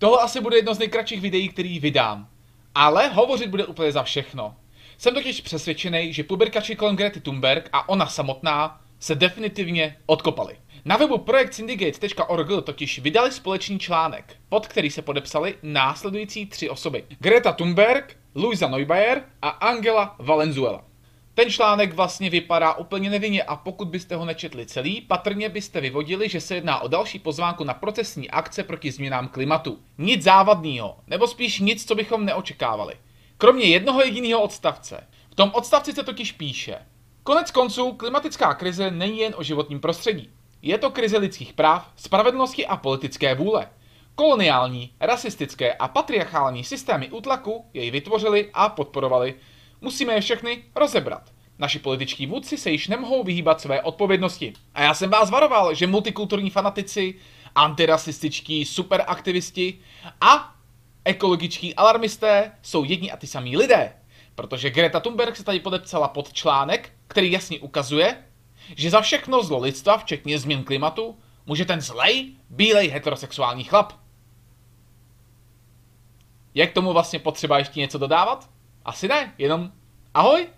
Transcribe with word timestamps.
Tohle 0.00 0.18
asi 0.18 0.40
bude 0.40 0.56
jedno 0.56 0.74
z 0.74 0.78
nejkratších 0.78 1.20
videí, 1.20 1.48
který 1.48 1.80
vydám. 1.80 2.28
Ale 2.74 3.08
hovořit 3.08 3.50
bude 3.50 3.66
úplně 3.66 3.92
za 3.92 4.02
všechno. 4.02 4.56
Jsem 4.98 5.14
totiž 5.14 5.40
přesvědčený, 5.40 6.12
že 6.12 6.24
puberkači 6.24 6.76
kolem 6.76 6.96
Grety 6.96 7.20
Thunberg 7.20 7.68
a 7.72 7.88
ona 7.88 8.06
samotná 8.06 8.80
se 8.98 9.14
definitivně 9.14 9.96
odkopali. 10.06 10.56
Na 10.84 10.96
webu 10.96 11.18
projektsyndicate.org 11.18 12.64
totiž 12.64 12.98
vydali 12.98 13.32
společný 13.32 13.78
článek, 13.78 14.36
pod 14.48 14.66
který 14.66 14.90
se 14.90 15.02
podepsali 15.02 15.54
následující 15.62 16.46
tři 16.46 16.70
osoby. 16.70 17.04
Greta 17.18 17.52
Thunberg, 17.52 18.16
Luisa 18.34 18.68
Neubauer 18.68 19.22
a 19.42 19.48
Angela 19.48 20.16
Valenzuela. 20.18 20.89
Ten 21.40 21.50
článek 21.50 21.92
vlastně 21.92 22.30
vypadá 22.30 22.74
úplně 22.74 23.10
nevinně 23.10 23.42
a 23.42 23.56
pokud 23.56 23.88
byste 23.88 24.16
ho 24.16 24.24
nečetli 24.24 24.66
celý, 24.66 25.00
patrně 25.00 25.48
byste 25.48 25.80
vyvodili, 25.80 26.28
že 26.28 26.40
se 26.40 26.54
jedná 26.54 26.80
o 26.80 26.88
další 26.88 27.18
pozvánku 27.18 27.64
na 27.64 27.74
procesní 27.74 28.30
akce 28.30 28.64
proti 28.64 28.90
změnám 28.92 29.28
klimatu. 29.28 29.78
Nic 29.98 30.22
závadného, 30.22 30.96
nebo 31.06 31.26
spíš 31.26 31.60
nic, 31.60 31.88
co 31.88 31.94
bychom 31.94 32.24
neočekávali. 32.24 32.94
Kromě 33.38 33.64
jednoho 33.64 34.00
jediného 34.02 34.42
odstavce. 34.42 35.06
V 35.30 35.34
tom 35.34 35.50
odstavci 35.54 35.92
se 35.92 36.02
totiž 36.02 36.32
píše. 36.32 36.76
Konec 37.22 37.50
konců, 37.50 37.92
klimatická 37.92 38.54
krize 38.54 38.90
není 38.90 39.18
jen 39.18 39.34
o 39.36 39.42
životním 39.42 39.80
prostředí. 39.80 40.30
Je 40.62 40.78
to 40.78 40.90
krize 40.90 41.18
lidských 41.18 41.52
práv, 41.52 41.92
spravedlnosti 41.96 42.66
a 42.66 42.76
politické 42.76 43.34
vůle. 43.34 43.68
Koloniální, 44.14 44.90
rasistické 45.00 45.74
a 45.74 45.88
patriarchální 45.88 46.64
systémy 46.64 47.10
útlaku 47.10 47.64
jej 47.74 47.90
vytvořili 47.90 48.50
a 48.54 48.68
podporovali. 48.68 49.34
Musíme 49.80 50.12
je 50.12 50.20
všechny 50.20 50.64
rozebrat. 50.76 51.32
Naši 51.58 51.78
političtí 51.78 52.26
vůdci 52.26 52.56
se 52.58 52.70
již 52.70 52.88
nemohou 52.88 53.24
vyhýbat 53.24 53.60
své 53.60 53.82
odpovědnosti. 53.82 54.52
A 54.74 54.82
já 54.82 54.94
jsem 54.94 55.10
vás 55.10 55.30
varoval, 55.30 55.74
že 55.74 55.86
multikulturní 55.86 56.50
fanatici, 56.50 57.14
antirasističtí 57.54 58.64
superaktivisti 58.64 59.78
a 60.20 60.54
ekologičtí 61.04 61.74
alarmisté 61.74 62.52
jsou 62.62 62.84
jedni 62.84 63.12
a 63.12 63.16
ty 63.16 63.26
samí 63.26 63.56
lidé. 63.56 63.92
Protože 64.34 64.70
Greta 64.70 65.00
Thunberg 65.00 65.36
se 65.36 65.44
tady 65.44 65.60
podepsala 65.60 66.08
pod 66.08 66.32
článek, 66.32 66.92
který 67.08 67.32
jasně 67.32 67.58
ukazuje, 67.58 68.24
že 68.76 68.90
za 68.90 69.00
všechno 69.00 69.42
zlo 69.42 69.58
lidstva, 69.58 69.98
včetně 69.98 70.38
změn 70.38 70.64
klimatu, 70.64 71.18
může 71.46 71.64
ten 71.64 71.80
zlej, 71.80 72.32
bílej 72.50 72.88
heterosexuální 72.88 73.64
chlap. 73.64 73.92
Je 76.54 76.66
k 76.66 76.72
tomu 76.72 76.92
vlastně 76.92 77.18
potřeba 77.18 77.58
ještě 77.58 77.80
něco 77.80 77.98
dodávat? 77.98 78.50
Asi 78.84 79.08
ne, 79.08 79.34
jenom 79.38 79.72
ahoj 80.14 80.48